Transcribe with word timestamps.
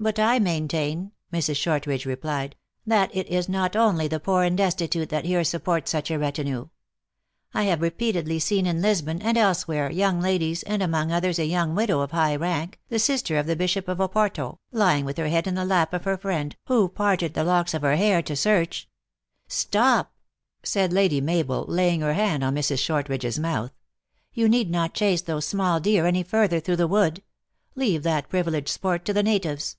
"But 0.10 0.18
I 0.18 0.38
maintain," 0.38 1.12
Mrs. 1.30 1.56
Shortridge 1.56 2.06
replied," 2.06 2.56
that 2.86 3.14
it 3.14 3.28
is 3.28 3.50
not 3.50 3.76
only 3.76 4.08
the 4.08 4.18
poor 4.18 4.44
and 4.44 4.56
destitute 4.56 5.10
that 5.10 5.26
here 5.26 5.44
support 5.44 5.88
such 5.88 6.10
a 6.10 6.18
retinue. 6.18 6.70
I 7.52 7.64
have 7.64 7.82
repeatedly 7.82 8.38
seen 8.38 8.64
in 8.64 8.80
Lisbon, 8.80 9.20
and 9.20 9.36
elsewhere, 9.36 9.90
young 9.90 10.18
ladies, 10.18 10.62
and 10.62 10.82
among 10.82 11.12
others 11.12 11.38
a 11.38 11.44
young 11.44 11.74
widow 11.74 12.00
of 12.00 12.12
high 12.12 12.34
rank, 12.34 12.80
the 12.88 12.98
sister 12.98 13.36
of 13.36 13.46
the 13.46 13.54
Bishop 13.56 13.88
of 13.88 13.98
Opor 13.98 14.32
to, 14.32 14.56
lying 14.72 15.04
with 15.04 15.18
her 15.18 15.28
head 15.28 15.46
in 15.46 15.54
the 15.54 15.66
lap 15.66 15.92
of 15.92 16.04
her 16.04 16.16
friend, 16.16 16.56
who 16.66 16.88
parted 16.88 17.34
the 17.34 17.44
locks 17.44 17.74
of 17.74 17.82
her 17.82 17.96
hair 17.96 18.22
to 18.22 18.34
search 18.34 18.88
""Stop!" 19.48 20.14
said 20.62 20.94
Lady 20.94 21.20
Mabel, 21.20 21.66
laying 21.68 22.00
her 22.00 22.14
hand 22.14 22.42
on 22.42 22.54
Mrs. 22.54 22.78
Shortridge 22.78 23.26
s 23.26 23.38
mouth," 23.38 23.72
you 24.32 24.48
need 24.48 24.70
not 24.70 24.94
chase 24.94 25.20
those 25.20 25.44
small 25.44 25.78
deer 25.78 26.06
any 26.06 26.22
further 26.22 26.58
through 26.58 26.76
the 26.76 26.88
wood. 26.88 27.22
Leave 27.74 28.02
that 28.04 28.30
priv 28.30 28.46
ileged 28.46 28.68
sport 28.68 29.04
to 29.04 29.12
the 29.12 29.22
natives." 29.22 29.76